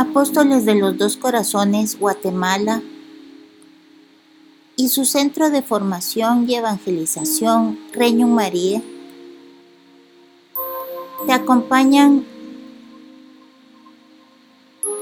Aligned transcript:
Apóstoles 0.00 0.64
de 0.64 0.76
los 0.76 0.96
Dos 0.96 1.18
Corazones, 1.18 2.00
Guatemala, 2.00 2.80
y 4.74 4.88
su 4.88 5.04
centro 5.04 5.50
de 5.50 5.60
formación 5.60 6.48
y 6.48 6.54
evangelización, 6.54 7.78
Reino 7.92 8.26
María, 8.26 8.80
te 11.26 11.34
acompañan 11.34 12.24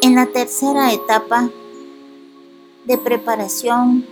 en 0.02 0.16
la 0.16 0.26
tercera 0.26 0.92
etapa 0.92 1.48
de 2.84 2.98
preparación 2.98 4.04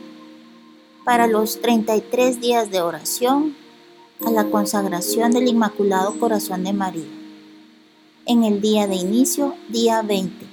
para 1.04 1.26
los 1.26 1.60
33 1.60 2.40
días 2.40 2.70
de 2.70 2.80
oración 2.80 3.56
a 4.24 4.30
la 4.30 4.44
consagración 4.44 5.32
del 5.32 5.48
Inmaculado 5.48 6.16
Corazón 6.20 6.62
de 6.62 6.72
María. 6.72 7.10
En 8.24 8.44
el 8.44 8.60
día 8.60 8.86
de 8.86 8.94
inicio, 8.94 9.56
día 9.68 10.00
20. 10.02 10.45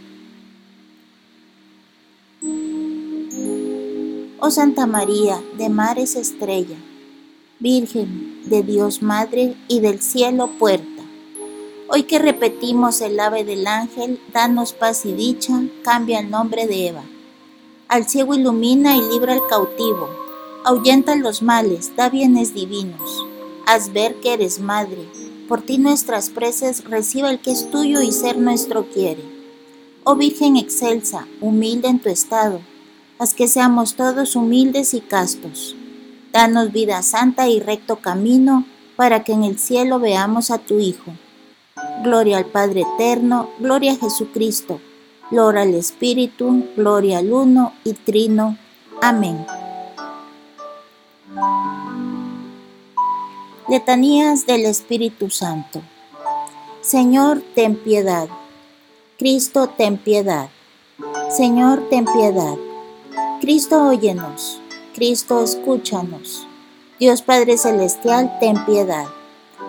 Oh 4.46 4.52
Santa 4.52 4.86
María, 4.86 5.42
de 5.58 5.70
mares 5.70 6.18
estrella, 6.18 6.76
Virgen 7.60 8.42
de 8.44 8.62
Dios 8.62 9.02
Madre 9.02 9.56
y 9.70 9.80
del 9.80 10.02
cielo 10.02 10.50
puerta. 10.60 11.02
Hoy 11.88 12.04
que 12.04 12.20
repetimos 12.20 13.00
el 13.00 13.18
ave 13.22 13.46
del 13.46 13.66
ángel, 13.66 14.20
danos 14.34 14.74
paz 14.74 15.06
y 15.06 15.14
dicha, 15.14 15.64
cambia 15.82 16.20
el 16.20 16.30
nombre 16.30 16.68
de 16.68 16.90
Eva. 16.90 17.04
Al 17.88 18.06
ciego 18.10 18.36
ilumina 18.36 18.98
y 18.98 19.02
libra 19.14 19.32
al 19.32 19.48
cautivo, 19.48 20.10
ahuyenta 20.66 21.16
los 21.16 21.42
males, 21.42 21.96
da 21.96 22.10
bienes 22.10 22.54
divinos. 22.54 23.26
Haz 23.66 23.94
ver 23.94 24.16
que 24.16 24.34
eres 24.34 24.60
madre, 24.60 25.08
por 25.48 25.62
ti 25.62 25.78
nuestras 25.78 26.30
preces 26.30 26.84
reciba 26.84 27.32
el 27.32 27.40
que 27.40 27.52
es 27.52 27.72
tuyo 27.72 28.02
y 28.02 28.12
ser 28.12 28.38
nuestro 28.38 28.90
quiere. 28.90 29.24
Oh 30.04 30.18
Virgen 30.18 30.58
excelsa, 30.58 31.30
humilde 31.40 31.88
en 31.88 32.00
tu 32.00 32.10
estado, 32.10 32.60
haz 33.24 33.34
que 33.34 33.48
seamos 33.48 33.96
todos 33.96 34.36
humildes 34.36 34.94
y 34.94 35.00
castos. 35.00 35.78
Danos 36.34 36.74
vida 36.74 37.02
santa 37.04 37.48
y 37.48 37.62
recto 37.62 37.96
camino, 37.96 38.66
para 38.98 39.24
que 39.24 39.32
en 39.32 39.46
el 39.46 39.58
cielo 39.58 39.98
veamos 39.98 40.52
a 40.52 40.58
tu 40.58 40.78
Hijo. 40.80 41.14
Gloria 42.04 42.38
al 42.38 42.48
Padre 42.48 42.82
Eterno, 42.82 43.50
gloria 43.60 43.94
a 43.94 43.96
Jesucristo, 43.96 44.82
gloria 45.32 45.62
al 45.62 45.74
Espíritu, 45.74 46.68
gloria 46.76 47.20
al 47.20 47.32
Uno 47.32 47.72
y 47.86 47.94
Trino. 47.94 48.58
Amén. 49.02 49.46
Letanías 53.70 54.46
del 54.46 54.66
Espíritu 54.66 55.30
Santo. 55.30 55.82
Señor, 56.82 57.42
ten 57.56 57.78
piedad. 57.78 58.28
Cristo, 59.18 59.70
ten 59.78 59.98
piedad. 59.98 60.50
Señor, 61.30 61.88
ten 61.90 62.04
piedad. 62.04 62.58
Cristo, 63.44 63.90
óyenos. 63.90 64.62
Cristo, 64.96 65.44
escúchanos. 65.44 66.48
Dios 66.98 67.22
Padre 67.22 67.58
Celestial, 67.58 68.38
ten 68.40 68.64
piedad. 68.64 69.04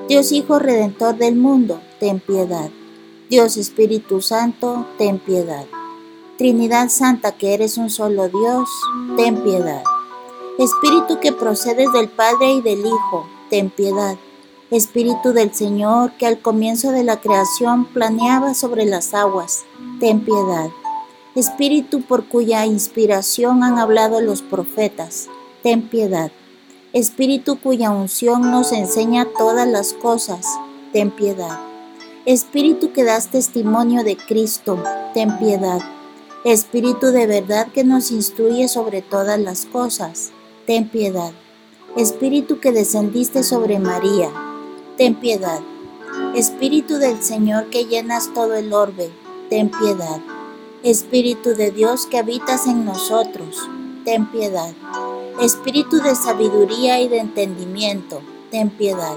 Dios 0.06 0.30
Hijo 0.30 0.60
Redentor 0.60 1.16
del 1.16 1.34
mundo, 1.34 1.80
ten 1.98 2.20
piedad. 2.20 2.70
Dios 3.28 3.56
Espíritu 3.56 4.22
Santo, 4.22 4.86
ten 4.96 5.18
piedad. 5.18 5.64
Trinidad 6.38 6.88
Santa, 6.88 7.32
que 7.32 7.52
eres 7.52 7.76
un 7.76 7.90
solo 7.90 8.28
Dios, 8.28 8.68
ten 9.16 9.42
piedad. 9.42 9.82
Espíritu 10.56 11.18
que 11.18 11.32
procedes 11.32 11.90
del 11.92 12.08
Padre 12.08 12.52
y 12.52 12.60
del 12.60 12.78
Hijo, 12.78 13.26
ten 13.50 13.70
piedad. 13.70 14.14
Espíritu 14.70 15.32
del 15.32 15.52
Señor, 15.52 16.12
que 16.12 16.28
al 16.28 16.38
comienzo 16.38 16.92
de 16.92 17.02
la 17.02 17.20
creación 17.20 17.86
planeaba 17.86 18.54
sobre 18.54 18.84
las 18.84 19.14
aguas, 19.14 19.64
ten 19.98 20.20
piedad. 20.20 20.70
Espíritu 21.34 22.02
por 22.02 22.28
cuya 22.28 22.64
inspiración 22.64 23.64
han 23.64 23.80
hablado 23.80 24.20
los 24.20 24.40
profetas, 24.40 25.28
ten 25.64 25.82
piedad. 25.82 26.30
Espíritu 26.92 27.58
cuya 27.58 27.90
unción 27.90 28.52
nos 28.52 28.70
enseña 28.70 29.26
todas 29.36 29.66
las 29.66 29.94
cosas, 29.94 30.46
ten 30.92 31.10
piedad. 31.10 31.58
Espíritu 32.24 32.92
que 32.92 33.02
das 33.02 33.32
testimonio 33.32 34.04
de 34.04 34.16
Cristo, 34.16 34.80
ten 35.12 35.36
piedad. 35.38 35.80
Espíritu 36.44 37.08
de 37.08 37.26
verdad 37.26 37.66
que 37.66 37.82
nos 37.82 38.12
instruye 38.12 38.68
sobre 38.68 39.02
todas 39.02 39.40
las 39.40 39.66
cosas, 39.66 40.30
ten 40.68 40.88
piedad. 40.88 41.32
Espíritu 41.96 42.60
que 42.60 42.70
descendiste 42.70 43.42
sobre 43.42 43.80
María, 43.80 44.30
ten 44.96 45.16
piedad. 45.16 45.60
Espíritu 46.36 46.98
del 46.98 47.20
Señor 47.24 47.70
que 47.70 47.86
llenas 47.86 48.32
todo 48.32 48.54
el 48.54 48.72
orbe, 48.72 49.10
ten 49.50 49.68
piedad. 49.68 50.20
Espíritu 50.84 51.54
de 51.54 51.70
Dios 51.70 52.04
que 52.04 52.18
habitas 52.18 52.66
en 52.66 52.84
nosotros, 52.84 53.70
ten 54.04 54.26
piedad. 54.26 54.74
Espíritu 55.40 55.96
de 55.96 56.14
sabiduría 56.14 57.00
y 57.00 57.08
de 57.08 57.20
entendimiento, 57.20 58.20
ten 58.50 58.68
piedad. 58.68 59.16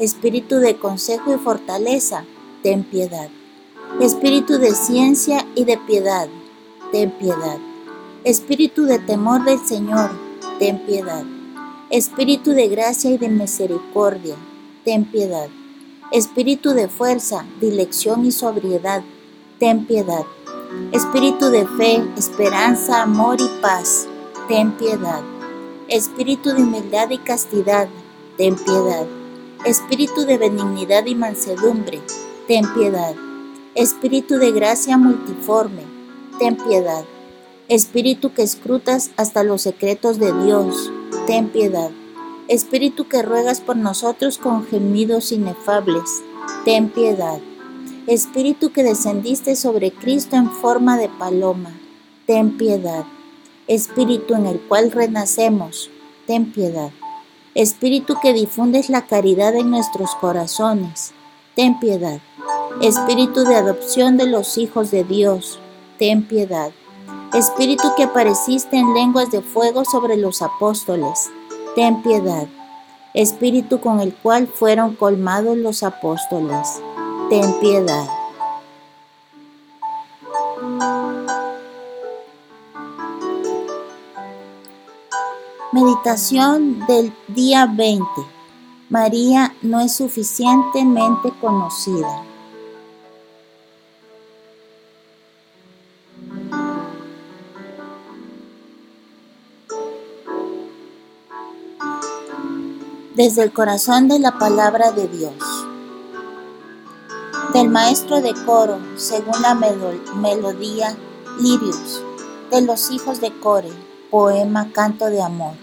Espíritu 0.00 0.56
de 0.56 0.76
consejo 0.76 1.32
y 1.32 1.38
fortaleza, 1.38 2.24
ten 2.64 2.82
piedad. 2.82 3.28
Espíritu 4.00 4.58
de 4.58 4.74
ciencia 4.74 5.46
y 5.54 5.62
de 5.62 5.78
piedad, 5.78 6.26
ten 6.90 7.12
piedad. 7.12 7.58
Espíritu 8.24 8.82
de 8.82 8.98
temor 8.98 9.44
del 9.44 9.60
Señor, 9.60 10.10
ten 10.58 10.84
piedad. 10.86 11.22
Espíritu 11.88 12.50
de 12.50 12.66
gracia 12.66 13.12
y 13.12 13.16
de 13.16 13.28
misericordia, 13.28 14.34
ten 14.84 15.04
piedad. 15.04 15.48
Espíritu 16.10 16.70
de 16.70 16.88
fuerza, 16.88 17.46
dilección 17.60 18.26
y 18.26 18.32
sobriedad, 18.32 19.04
ten 19.60 19.86
piedad. 19.86 20.24
Espíritu 20.92 21.50
de 21.50 21.66
fe, 21.66 22.04
esperanza, 22.16 23.02
amor 23.02 23.40
y 23.40 23.48
paz, 23.60 24.06
ten 24.48 24.72
piedad. 24.72 25.22
Espíritu 25.88 26.54
de 26.54 26.62
humildad 26.62 27.10
y 27.10 27.18
castidad, 27.18 27.88
ten 28.36 28.56
piedad. 28.56 29.06
Espíritu 29.64 30.24
de 30.24 30.38
benignidad 30.38 31.06
y 31.06 31.14
mansedumbre, 31.14 32.00
ten 32.46 32.64
piedad. 32.74 33.14
Espíritu 33.74 34.38
de 34.38 34.52
gracia 34.52 34.96
multiforme, 34.96 35.82
ten 36.38 36.56
piedad. 36.56 37.04
Espíritu 37.68 38.32
que 38.32 38.42
escrutas 38.42 39.10
hasta 39.16 39.42
los 39.42 39.62
secretos 39.62 40.18
de 40.18 40.32
Dios, 40.44 40.92
ten 41.26 41.48
piedad. 41.48 41.90
Espíritu 42.48 43.08
que 43.08 43.22
ruegas 43.22 43.60
por 43.60 43.76
nosotros 43.76 44.38
con 44.38 44.66
gemidos 44.66 45.32
inefables, 45.32 46.22
ten 46.64 46.88
piedad. 46.88 47.40
Espíritu 48.06 48.70
que 48.70 48.84
descendiste 48.84 49.56
sobre 49.56 49.90
Cristo 49.90 50.36
en 50.36 50.48
forma 50.48 50.96
de 50.96 51.08
paloma, 51.08 51.72
ten 52.24 52.56
piedad. 52.56 53.04
Espíritu 53.66 54.36
en 54.36 54.46
el 54.46 54.60
cual 54.60 54.92
renacemos, 54.92 55.90
ten 56.24 56.52
piedad. 56.52 56.90
Espíritu 57.56 58.14
que 58.22 58.32
difundes 58.32 58.90
la 58.90 59.06
caridad 59.06 59.56
en 59.56 59.72
nuestros 59.72 60.14
corazones, 60.14 61.14
ten 61.56 61.80
piedad. 61.80 62.20
Espíritu 62.80 63.42
de 63.42 63.56
adopción 63.56 64.16
de 64.16 64.26
los 64.26 64.56
hijos 64.56 64.92
de 64.92 65.02
Dios, 65.02 65.58
ten 65.98 66.28
piedad. 66.28 66.70
Espíritu 67.34 67.88
que 67.96 68.04
apareciste 68.04 68.76
en 68.76 68.94
lenguas 68.94 69.32
de 69.32 69.42
fuego 69.42 69.84
sobre 69.84 70.16
los 70.16 70.42
apóstoles, 70.42 71.28
ten 71.74 72.04
piedad. 72.04 72.46
Espíritu 73.14 73.80
con 73.80 73.98
el 73.98 74.14
cual 74.14 74.46
fueron 74.46 74.94
colmados 74.94 75.56
los 75.56 75.82
apóstoles, 75.82 76.80
ten 77.28 77.58
piedad. 77.60 78.06
Meditación 85.72 86.86
del 86.86 87.12
día 87.28 87.66
20. 87.66 88.06
María 88.88 89.54
no 89.62 89.80
es 89.80 89.96
suficientemente 89.96 91.32
conocida. 91.40 92.22
Desde 103.14 103.42
el 103.42 103.52
corazón 103.52 104.08
de 104.08 104.18
la 104.18 104.38
palabra 104.38 104.92
de 104.92 105.08
Dios 105.08 105.55
del 107.56 107.70
maestro 107.70 108.20
de 108.20 108.34
coro, 108.44 108.78
según 108.96 109.40
la 109.40 109.54
melodía 109.54 110.94
Lirios, 111.40 112.02
de 112.50 112.60
los 112.60 112.90
hijos 112.90 113.22
de 113.22 113.32
Core, 113.40 113.72
poema 114.10 114.70
Canto 114.74 115.06
de 115.06 115.22
Amor. 115.22 115.54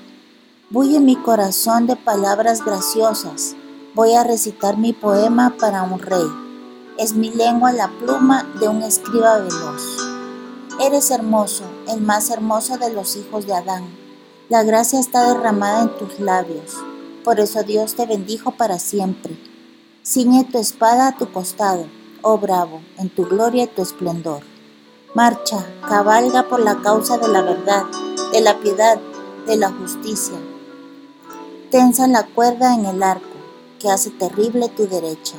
Bulle 0.72 1.00
mi 1.00 1.16
corazón 1.16 1.86
de 1.86 1.96
palabras 1.96 2.66
graciosas, 2.66 3.56
voy 3.94 4.16
a 4.16 4.24
recitar 4.24 4.76
mi 4.76 4.92
poema 4.92 5.56
para 5.60 5.84
un 5.84 6.00
rey. 6.00 6.26
Es 6.98 7.14
mi 7.14 7.30
lengua 7.30 7.72
la 7.72 7.92
pluma 8.00 8.52
de 8.60 8.70
un 8.70 8.82
escriba 8.82 9.38
veloz. 9.38 10.00
Eres 10.82 11.12
hermoso, 11.12 11.66
el 11.88 12.02
más 12.02 12.32
hermoso 12.32 12.80
de 12.80 12.92
los 12.92 13.16
hijos 13.18 13.46
de 13.46 13.54
Adán. 13.54 13.84
La 14.50 14.64
gracia 14.64 15.00
está 15.00 15.32
derramada 15.32 15.84
en 15.84 15.96
tus 16.00 16.20
labios, 16.20 16.76
por 17.24 17.40
eso 17.40 17.62
Dios 17.62 17.94
te 17.94 18.08
bendijo 18.08 18.50
para 18.50 18.80
siempre 18.80 19.53
Ciñe 20.06 20.44
tu 20.44 20.58
espada 20.58 21.08
a 21.08 21.18
tu 21.18 21.32
costado, 21.32 21.86
oh 22.24 22.38
bravo, 22.38 22.82
en 22.98 23.08
tu 23.10 23.24
gloria 23.26 23.64
y 23.64 23.68
tu 23.68 23.82
esplendor. 23.82 24.42
Marcha, 25.16 25.66
cabalga 25.88 26.50
por 26.50 26.60
la 26.60 26.82
causa 26.82 27.18
de 27.18 27.30
la 27.30 27.42
verdad, 27.42 27.86
de 28.34 28.42
la 28.42 28.60
piedad, 28.60 29.00
de 29.48 29.56
la 29.56 29.72
justicia. 29.72 30.36
Tensa 31.72 32.06
la 32.08 32.26
cuerda 32.26 32.76
en 32.76 32.86
el 32.86 33.02
arco, 33.02 33.38
que 33.80 33.90
hace 33.90 34.10
terrible 34.10 34.68
tu 34.68 34.88
derecha. 34.88 35.38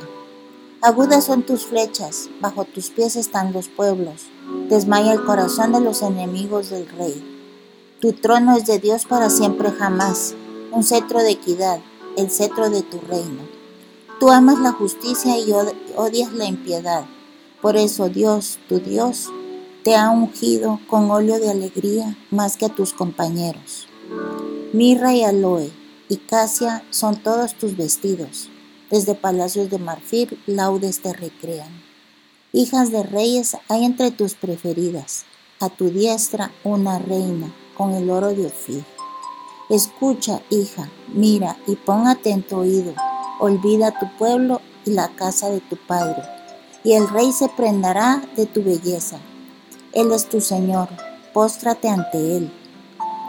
Agudas 0.81 1.25
son 1.25 1.43
tus 1.43 1.67
flechas, 1.67 2.27
bajo 2.41 2.65
tus 2.65 2.89
pies 2.89 3.17
están 3.17 3.53
los 3.53 3.67
pueblos. 3.67 4.23
Desmaya 4.67 5.13
el 5.13 5.23
corazón 5.25 5.73
de 5.73 5.81
los 5.81 6.01
enemigos 6.01 6.71
del 6.71 6.89
rey. 6.89 7.23
Tu 8.01 8.13
trono 8.13 8.57
es 8.57 8.65
de 8.65 8.79
Dios 8.79 9.05
para 9.05 9.29
siempre 9.29 9.69
jamás, 9.69 10.33
un 10.71 10.83
cetro 10.83 11.19
de 11.19 11.29
equidad, 11.29 11.81
el 12.17 12.31
cetro 12.31 12.71
de 12.71 12.81
tu 12.81 12.99
reino. 13.01 13.43
Tú 14.19 14.29
amas 14.29 14.59
la 14.59 14.71
justicia 14.71 15.37
y 15.37 15.51
odias 15.95 16.31
la 16.31 16.45
impiedad. 16.45 17.05
Por 17.61 17.75
eso 17.75 18.07
Dios, 18.07 18.59
tu 18.69 18.79
Dios, 18.79 19.29
te 19.83 19.95
ha 19.95 20.09
ungido 20.09 20.79
con 20.87 21.11
óleo 21.11 21.37
de 21.37 21.51
alegría 21.51 22.17
más 22.31 22.55
que 22.55 22.65
a 22.65 22.69
tus 22.69 22.93
compañeros. 22.93 23.87
Mirra 24.71 25.13
y 25.13 25.23
aloe 25.23 25.69
y 26.07 26.17
casia 26.17 26.83
son 26.91 27.17
todos 27.17 27.55
tus 27.55 27.75
vestidos. 27.75 28.49
Desde 28.89 29.15
palacios 29.15 29.69
de 29.69 29.79
marfil 29.79 30.39
laudes 30.45 31.01
te 31.01 31.11
recrean. 31.11 31.83
Hijas 32.53 32.91
de 32.91 33.03
reyes 33.03 33.57
hay 33.67 33.83
entre 33.83 34.11
tus 34.11 34.35
preferidas. 34.35 35.25
A 35.59 35.69
tu 35.69 35.89
diestra 35.89 36.51
una 36.63 36.99
reina 36.99 37.53
con 37.75 37.93
el 37.93 38.09
oro 38.09 38.29
de 38.33 38.45
Ofir. 38.45 38.85
Escucha, 39.69 40.41
hija, 40.49 40.89
mira 41.13 41.57
y 41.67 41.75
pon 41.75 42.07
atento 42.07 42.59
oído. 42.59 42.93
Olvida 43.39 43.91
tu 43.99 44.07
pueblo 44.17 44.61
y 44.85 44.91
la 44.91 45.09
casa 45.09 45.49
de 45.49 45.59
tu 45.61 45.75
padre, 45.75 46.23
y 46.83 46.93
el 46.93 47.09
rey 47.09 47.31
se 47.31 47.49
prendará 47.49 48.21
de 48.35 48.45
tu 48.45 48.63
belleza. 48.63 49.17
Él 49.91 50.11
es 50.11 50.29
tu 50.29 50.41
Señor, 50.41 50.89
póstrate 51.33 51.89
ante 51.89 52.37
él. 52.37 52.51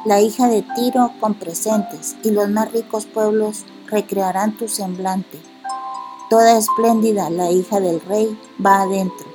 La 0.04 0.20
hija 0.20 0.48
de 0.48 0.62
Tiro 0.74 1.12
con 1.20 1.34
presentes, 1.34 2.16
y 2.22 2.30
los 2.30 2.48
más 2.48 2.70
ricos 2.72 3.06
pueblos 3.06 3.64
recrearán 3.86 4.56
tu 4.56 4.68
semblante. 4.68 5.40
Toda 6.30 6.58
espléndida 6.58 7.30
la 7.30 7.50
hija 7.50 7.80
del 7.80 8.00
rey 8.00 8.38
va 8.64 8.82
adentro, 8.82 9.26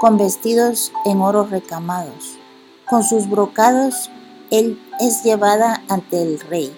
con 0.00 0.16
vestidos 0.16 0.92
en 1.04 1.20
oro 1.20 1.44
recamados, 1.44 2.36
con 2.88 3.02
sus 3.02 3.28
brocados 3.28 4.10
él 4.50 4.80
es 5.00 5.24
llevada 5.24 5.82
ante 5.88 6.22
el 6.22 6.38
rey. 6.38 6.72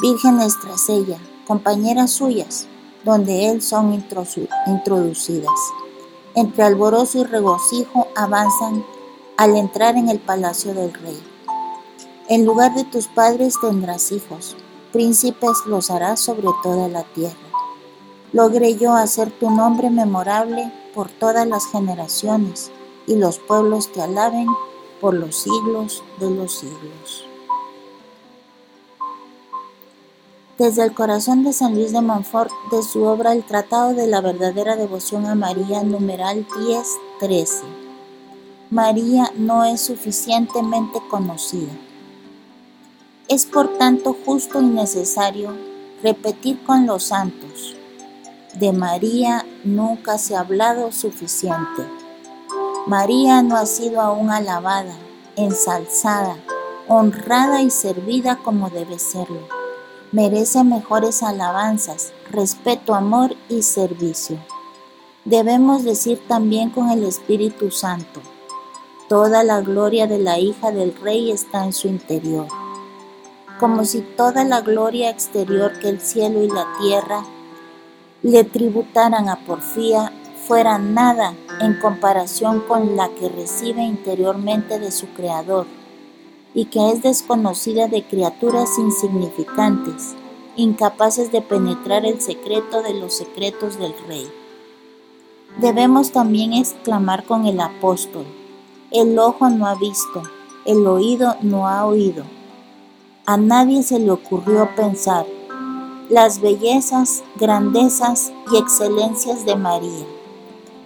Vírgenes 0.00 0.58
tras 0.60 0.88
ella, 0.88 1.18
compañeras 1.46 2.10
suyas, 2.10 2.66
donde 3.06 3.48
él 3.48 3.62
son 3.62 3.94
introducidas. 3.94 5.58
Entre 6.34 6.64
alborozo 6.64 7.20
y 7.20 7.24
regocijo 7.24 8.08
avanzan 8.16 8.84
al 9.36 9.56
entrar 9.56 9.96
en 9.96 10.08
el 10.08 10.18
palacio 10.18 10.74
del 10.74 10.92
rey. 10.92 11.22
En 12.28 12.44
lugar 12.44 12.74
de 12.74 12.82
tus 12.82 13.06
padres 13.06 13.54
tendrás 13.60 14.10
hijos, 14.10 14.56
príncipes 14.92 15.58
los 15.66 15.90
harás 15.90 16.18
sobre 16.18 16.48
toda 16.64 16.88
la 16.88 17.04
tierra. 17.04 17.36
Logré 18.32 18.76
yo 18.76 18.92
hacer 18.94 19.30
tu 19.30 19.50
nombre 19.50 19.88
memorable 19.88 20.72
por 20.92 21.08
todas 21.08 21.46
las 21.46 21.66
generaciones, 21.70 22.72
y 23.06 23.14
los 23.14 23.38
pueblos 23.38 23.92
te 23.92 24.02
alaben 24.02 24.48
por 25.00 25.14
los 25.14 25.36
siglos 25.36 26.02
de 26.18 26.28
los 26.28 26.58
siglos. 26.58 27.25
Desde 30.58 30.84
el 30.84 30.94
corazón 30.94 31.44
de 31.44 31.52
San 31.52 31.74
Luis 31.74 31.92
de 31.92 32.00
Montfort, 32.00 32.50
de 32.70 32.82
su 32.82 33.02
obra 33.02 33.34
El 33.34 33.44
Tratado 33.44 33.92
de 33.92 34.06
la 34.06 34.22
Verdadera 34.22 34.74
Devoción 34.74 35.26
a 35.26 35.34
María, 35.34 35.82
numeral 35.82 36.46
10-13. 37.20 37.62
María 38.70 39.30
no 39.36 39.66
es 39.66 39.82
suficientemente 39.82 41.02
conocida. 41.10 41.72
Es 43.28 43.44
por 43.44 43.76
tanto 43.76 44.16
justo 44.24 44.62
y 44.62 44.64
necesario 44.64 45.54
repetir 46.02 46.64
con 46.64 46.86
los 46.86 47.04
santos, 47.04 47.76
de 48.54 48.72
María 48.72 49.44
nunca 49.62 50.16
se 50.16 50.36
ha 50.36 50.40
hablado 50.40 50.90
suficiente. 50.90 51.82
María 52.86 53.42
no 53.42 53.56
ha 53.56 53.66
sido 53.66 54.00
aún 54.00 54.30
alabada, 54.30 54.96
ensalzada, 55.36 56.38
honrada 56.88 57.60
y 57.60 57.68
servida 57.68 58.38
como 58.42 58.70
debe 58.70 58.98
serlo. 58.98 59.55
Merece 60.16 60.64
mejores 60.64 61.22
alabanzas, 61.22 62.14
respeto, 62.30 62.94
amor 62.94 63.36
y 63.50 63.60
servicio. 63.60 64.38
Debemos 65.26 65.84
decir 65.84 66.22
también 66.26 66.70
con 66.70 66.88
el 66.88 67.04
Espíritu 67.04 67.70
Santo, 67.70 68.22
toda 69.10 69.44
la 69.44 69.60
gloria 69.60 70.06
de 70.06 70.18
la 70.18 70.38
hija 70.38 70.72
del 70.72 70.94
rey 70.94 71.30
está 71.30 71.66
en 71.66 71.74
su 71.74 71.88
interior, 71.88 72.46
como 73.60 73.84
si 73.84 74.00
toda 74.00 74.44
la 74.44 74.62
gloria 74.62 75.10
exterior 75.10 75.78
que 75.80 75.90
el 75.90 76.00
cielo 76.00 76.42
y 76.42 76.48
la 76.48 76.66
tierra 76.80 77.22
le 78.22 78.42
tributaran 78.44 79.28
a 79.28 79.44
porfía 79.44 80.14
fuera 80.46 80.78
nada 80.78 81.34
en 81.60 81.78
comparación 81.78 82.60
con 82.60 82.96
la 82.96 83.10
que 83.10 83.28
recibe 83.28 83.82
interiormente 83.82 84.78
de 84.78 84.92
su 84.92 85.08
Creador 85.08 85.66
y 86.54 86.66
que 86.66 86.90
es 86.90 87.02
desconocida 87.02 87.88
de 87.88 88.02
criaturas 88.04 88.78
insignificantes, 88.78 90.14
incapaces 90.56 91.32
de 91.32 91.42
penetrar 91.42 92.06
el 92.06 92.20
secreto 92.20 92.82
de 92.82 92.94
los 92.94 93.14
secretos 93.14 93.78
del 93.78 93.94
Rey. 94.06 94.26
Debemos 95.60 96.12
también 96.12 96.52
exclamar 96.52 97.24
con 97.24 97.46
el 97.46 97.60
apóstol, 97.60 98.24
el 98.90 99.18
ojo 99.18 99.48
no 99.50 99.66
ha 99.66 99.74
visto, 99.74 100.22
el 100.64 100.86
oído 100.86 101.36
no 101.42 101.68
ha 101.68 101.86
oído. 101.86 102.24
A 103.26 103.36
nadie 103.36 103.82
se 103.82 103.98
le 103.98 104.10
ocurrió 104.10 104.70
pensar 104.76 105.26
las 106.08 106.40
bellezas, 106.40 107.24
grandezas 107.36 108.32
y 108.52 108.58
excelencias 108.58 109.44
de 109.44 109.56
María 109.56 110.06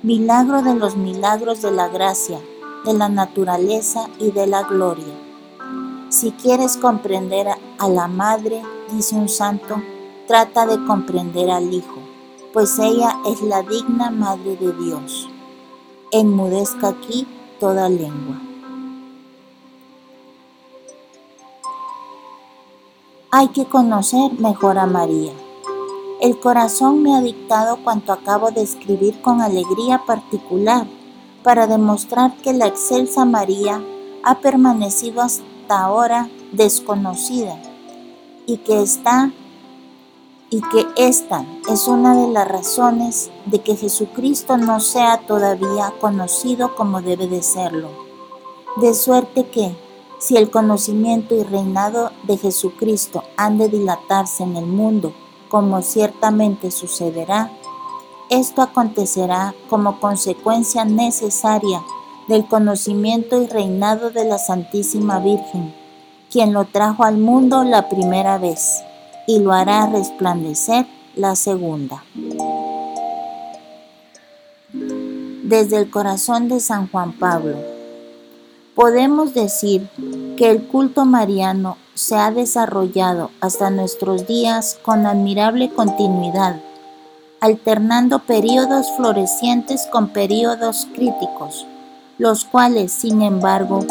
milagro 0.02 0.62
de 0.62 0.74
los 0.74 0.96
milagros 0.96 1.60
de 1.60 1.72
la 1.72 1.88
gracia, 1.88 2.40
de 2.86 2.94
la 2.94 3.10
naturaleza 3.10 4.08
y 4.18 4.30
de 4.30 4.46
la 4.46 4.62
gloria. 4.62 5.12
Si 6.10 6.32
quieres 6.32 6.76
comprender 6.76 7.46
a 7.78 7.88
la 7.88 8.08
Madre, 8.08 8.60
dice 8.90 9.14
un 9.14 9.28
santo, 9.28 9.80
trata 10.26 10.66
de 10.66 10.84
comprender 10.84 11.48
al 11.48 11.72
Hijo, 11.72 12.00
pues 12.52 12.80
ella 12.80 13.20
es 13.26 13.40
la 13.42 13.62
digna 13.62 14.10
Madre 14.10 14.56
de 14.56 14.72
Dios. 14.72 15.28
Enmudezca 16.10 16.88
aquí 16.88 17.28
toda 17.60 17.88
lengua. 17.88 18.40
Hay 23.30 23.46
que 23.50 23.66
conocer 23.66 24.32
mejor 24.40 24.78
a 24.78 24.86
María. 24.86 25.32
El 26.20 26.40
corazón 26.40 27.04
me 27.04 27.14
ha 27.14 27.20
dictado 27.20 27.84
cuanto 27.84 28.12
acabo 28.12 28.50
de 28.50 28.62
escribir 28.62 29.22
con 29.22 29.40
alegría 29.40 30.02
particular 30.04 30.88
para 31.44 31.68
demostrar 31.68 32.36
que 32.38 32.52
la 32.52 32.66
excelsa 32.66 33.24
María 33.24 33.80
ha 34.24 34.40
permanecido 34.40 35.22
hasta 35.22 35.49
ahora 35.70 36.28
desconocida 36.52 37.56
y 38.46 38.58
que 38.58 38.82
está 38.82 39.32
y 40.50 40.60
que 40.62 40.86
esta 40.96 41.44
es 41.70 41.86
una 41.86 42.14
de 42.14 42.32
las 42.32 42.48
razones 42.48 43.30
de 43.46 43.60
que 43.60 43.76
Jesucristo 43.76 44.56
no 44.56 44.80
sea 44.80 45.18
todavía 45.26 45.94
conocido 46.00 46.74
como 46.74 47.00
debe 47.00 47.28
de 47.28 47.42
serlo. 47.42 47.88
De 48.76 48.94
suerte 48.94 49.48
que, 49.48 49.76
si 50.18 50.36
el 50.36 50.50
conocimiento 50.50 51.36
y 51.36 51.44
reinado 51.44 52.10
de 52.24 52.36
Jesucristo 52.36 53.22
han 53.36 53.58
de 53.58 53.68
dilatarse 53.68 54.42
en 54.42 54.56
el 54.56 54.66
mundo 54.66 55.12
como 55.48 55.82
ciertamente 55.82 56.72
sucederá, 56.72 57.52
esto 58.28 58.62
acontecerá 58.62 59.54
como 59.68 60.00
consecuencia 60.00 60.84
necesaria 60.84 61.82
del 62.30 62.46
conocimiento 62.46 63.42
y 63.42 63.48
reinado 63.48 64.10
de 64.10 64.24
la 64.24 64.38
Santísima 64.38 65.18
Virgen, 65.18 65.74
quien 66.30 66.52
lo 66.52 66.64
trajo 66.64 67.02
al 67.02 67.18
mundo 67.18 67.64
la 67.64 67.88
primera 67.88 68.38
vez 68.38 68.84
y 69.26 69.40
lo 69.40 69.52
hará 69.52 69.86
resplandecer 69.86 70.86
la 71.16 71.34
segunda. 71.34 72.04
Desde 75.42 75.78
el 75.78 75.90
corazón 75.90 76.48
de 76.48 76.60
San 76.60 76.86
Juan 76.88 77.18
Pablo, 77.18 77.56
podemos 78.76 79.34
decir 79.34 79.88
que 80.36 80.50
el 80.50 80.68
culto 80.68 81.04
mariano 81.04 81.78
se 81.94 82.14
ha 82.14 82.30
desarrollado 82.30 83.32
hasta 83.40 83.70
nuestros 83.70 84.28
días 84.28 84.78
con 84.82 85.04
admirable 85.04 85.70
continuidad, 85.70 86.60
alternando 87.40 88.20
periodos 88.20 88.86
florecientes 88.96 89.88
con 89.90 90.10
periodos 90.10 90.86
críticos, 90.94 91.66
los 92.20 92.44
cuales, 92.44 92.92
sin 92.92 93.22
embargo, 93.22 93.82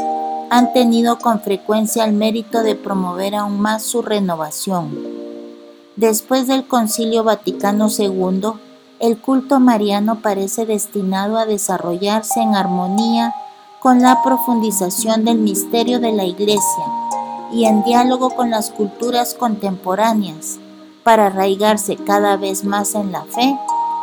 han 0.52 0.72
tenido 0.72 1.18
con 1.18 1.42
frecuencia 1.42 2.06
el 2.06 2.14
mérito 2.14 2.62
de 2.62 2.76
promover 2.76 3.34
aún 3.34 3.60
más 3.60 3.82
su 3.82 4.04
renovación. 4.04 4.96
Después 5.96 6.46
del 6.46 6.68
Concilio 6.68 7.24
Vaticano 7.24 7.88
II, 7.90 8.52
el 9.00 9.18
culto 9.18 9.60
mariano 9.60 10.22
parece 10.22 10.68
destinado 10.68 11.40
a 11.40 11.48
desarrollarse 11.48 12.40
en 12.40 12.54
armonía 12.54 13.34
con 13.80 14.04
la 14.04 14.22
profundización 14.22 15.26
del 15.26 15.40
misterio 15.40 16.00
de 16.00 16.12
la 16.12 16.26
Iglesia 16.26 16.86
y 17.52 17.66
en 17.66 17.84
diálogo 17.84 18.30
con 18.36 18.52
las 18.52 18.70
culturas 18.70 19.34
contemporáneas, 19.34 20.60
para 21.04 21.28
arraigarse 21.28 21.96
cada 21.96 22.38
vez 22.38 22.64
más 22.64 22.94
en 22.94 23.12
la 23.12 23.24
fe 23.24 23.58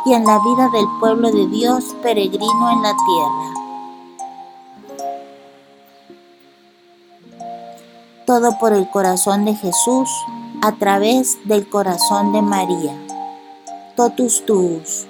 y 0.05 0.13
en 0.13 0.25
la 0.25 0.39
vida 0.39 0.69
del 0.73 0.85
pueblo 0.99 1.31
de 1.31 1.47
Dios 1.47 1.95
peregrino 2.03 2.71
en 2.73 2.81
la 2.81 2.91
tierra. 2.91 3.66
todo 8.27 8.59
por 8.59 8.73
el 8.73 8.89
corazón 8.89 9.45
de 9.45 9.55
Jesús, 9.55 10.09
a 10.61 10.73
través 10.73 11.37
del 11.45 11.69
corazón 11.69 12.33
de 12.33 12.41
María. 12.41 12.93
Totus 13.95 14.45
tuus. 14.45 15.07